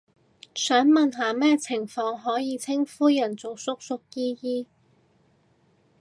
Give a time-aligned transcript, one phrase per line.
[0.55, 4.65] 想問下咩情況可以稱呼人做叔叔姨姨？